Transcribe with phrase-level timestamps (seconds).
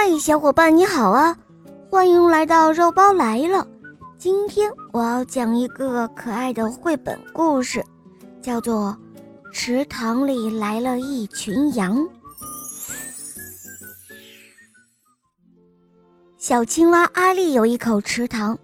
[0.00, 1.36] 嗨，小伙伴你好啊！
[1.90, 3.66] 欢迎来到肉包来了。
[4.16, 7.84] 今天我要讲一个可爱的绘本故事，
[8.40, 8.96] 叫做
[9.52, 11.98] 《池塘里来了一群羊》。
[16.36, 18.56] 小青蛙阿丽有一口池塘，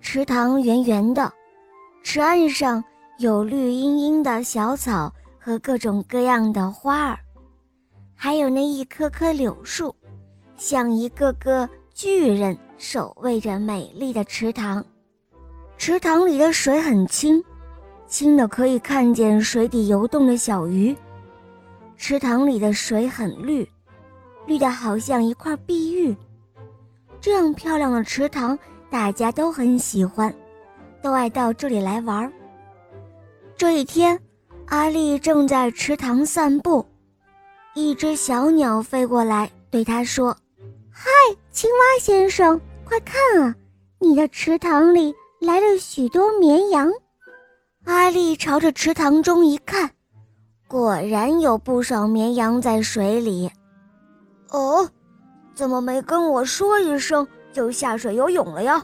[0.00, 1.32] 池塘圆圆的，
[2.02, 2.82] 池岸上
[3.20, 7.16] 有绿茵茵的小草和各种各样的花儿，
[8.16, 9.94] 还有那一棵棵柳树。
[10.56, 14.84] 像一个个巨人守卫着美丽的池塘，
[15.76, 17.42] 池塘里的水很清，
[18.06, 20.96] 清的可以看见水底游动的小鱼。
[21.96, 23.68] 池塘里的水很绿，
[24.46, 26.16] 绿的好像一块碧玉。
[27.20, 28.58] 这样漂亮的池塘，
[28.90, 30.34] 大家都很喜欢，
[31.02, 32.30] 都爱到这里来玩。
[33.56, 34.18] 这一天，
[34.66, 36.84] 阿丽正在池塘散步，
[37.74, 40.36] 一只小鸟飞过来，对她说。
[40.98, 41.10] 嗨，
[41.50, 43.54] 青蛙先生，快看啊！
[43.98, 46.90] 你的池塘里来了许多绵羊。
[47.84, 49.90] 阿丽朝着池塘中一看，
[50.66, 53.50] 果然有不少绵羊在水里。
[54.48, 54.88] 哦，
[55.54, 58.82] 怎么没跟我说一声就下水游泳了呀？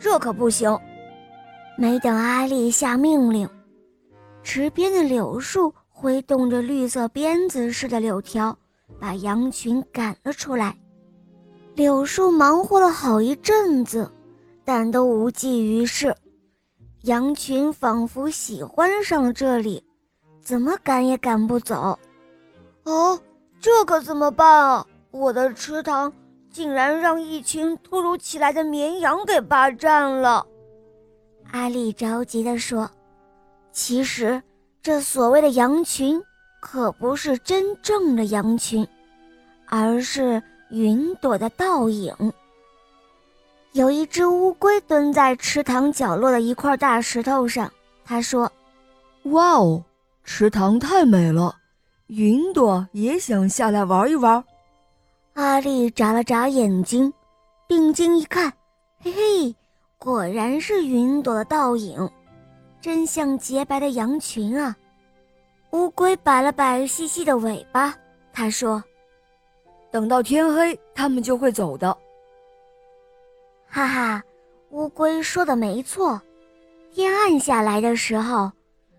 [0.00, 0.76] 这可不行！
[1.78, 3.48] 没等阿丽下命令，
[4.42, 8.58] 池边的柳树挥动着绿色鞭子似的柳条，
[8.98, 10.76] 把羊群赶了出来。
[11.74, 14.08] 柳树忙活了好一阵子，
[14.64, 16.14] 但都无济于事。
[17.02, 19.82] 羊群仿佛喜欢上这里，
[20.40, 21.98] 怎么赶也赶不走。
[22.84, 23.18] 哦，
[23.60, 24.86] 这可怎么办啊？
[25.10, 26.12] 我的池塘
[26.48, 30.46] 竟然让一群突如其来的绵羊给霸占了！
[31.50, 32.88] 阿丽着急地说
[33.72, 34.40] ：“其实，
[34.80, 36.22] 这所谓的羊群
[36.60, 38.86] 可不是真正的羊群，
[39.66, 42.14] 而是……”云朵的倒影。
[43.72, 47.72] 有一只乌龟蹲在池塘角落的一块大石头上，
[48.04, 48.50] 他说
[49.32, 49.82] ：“哇哦，
[50.22, 51.56] 池塘太美了，
[52.06, 54.44] 云朵也想下来玩一玩。”
[55.34, 57.12] 阿丽眨了眨眼睛，
[57.66, 58.52] 定睛一看，
[59.00, 59.56] 嘿嘿，
[59.98, 62.08] 果然是云朵的倒影，
[62.80, 64.76] 真像洁白的羊群啊！
[65.72, 67.92] 乌龟摆了摆细细的尾巴，
[68.32, 68.80] 他说。
[69.94, 71.96] 等到天黑，他们就会走的。
[73.68, 74.20] 哈哈，
[74.70, 76.20] 乌龟说的没错。
[76.90, 78.50] 天暗下来的时候，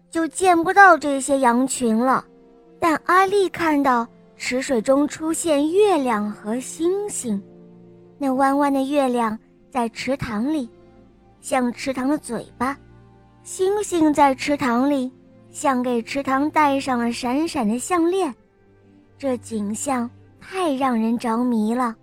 [0.10, 2.24] 就见不到这些羊群了。
[2.80, 4.08] 但阿丽看到
[4.38, 7.44] 池水中出现月亮和星星，
[8.18, 9.38] 那弯弯的月亮
[9.70, 10.70] 在池塘里，
[11.42, 12.74] 像池塘的嘴巴；
[13.44, 15.12] 星星在池塘里，
[15.52, 18.34] 像给池塘戴上了闪闪的项链。
[19.18, 20.10] 这景象。
[20.48, 21.96] 太让人着迷了。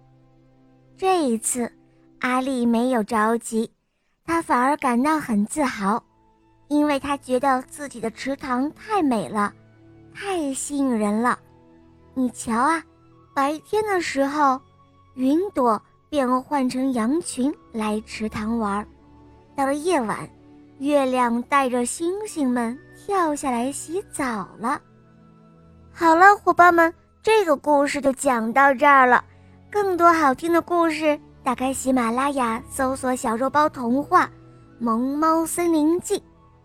[0.96, 1.72] 这一次，
[2.20, 3.70] 阿丽没有着急，
[4.24, 6.02] 她反而感到很自豪，
[6.68, 9.52] 因为她觉得自己的池塘太美了，
[10.12, 11.38] 太吸引人了。
[12.14, 12.82] 你瞧啊，
[13.32, 14.60] 白天的时候，
[15.14, 18.84] 云朵变换成羊群来池塘玩；
[19.54, 20.28] 到了夜晚，
[20.78, 24.80] 月亮带着星星们跳下来洗澡了。
[25.92, 26.92] 好了，伙伴们。
[27.22, 29.24] 这个故事就讲到这儿了，
[29.70, 34.26] 更多好听的故事，打开喜马拉雅搜索“小肉包童话·
[34.80, 36.20] 萌猫森林记”，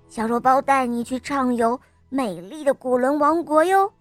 [0.10, 1.80] 小肉包带你去畅游
[2.10, 3.92] 美丽的古伦王国哟。